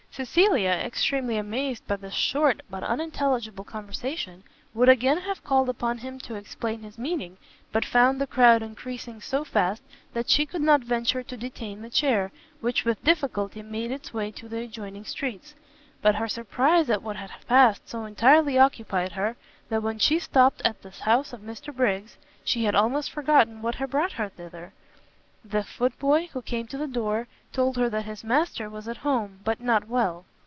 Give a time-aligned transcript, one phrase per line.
[0.13, 4.43] Cecilia, extremely amazed by this short, but unintelligible conversation,
[4.73, 7.37] would again have called upon him to explain his meaning,
[7.71, 11.89] but found the crowd encreasing so fast that she could not venture to detain the
[11.89, 12.29] chair,
[12.59, 15.55] which with difficulty made its way to the adjoining streets:
[16.01, 19.37] but her surprize at what had passed so entirely occupied her,
[19.69, 23.75] that when she stopt at the house of Mr Briggs, she had almost forgotten what
[23.75, 24.73] had brought her thither.
[25.43, 28.97] The foot boy, who came to the door, told her that his master was at
[28.97, 30.23] home, but not well.